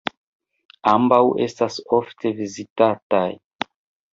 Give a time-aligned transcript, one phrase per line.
[0.91, 3.27] Ambaŭ estas ofte vizitataj.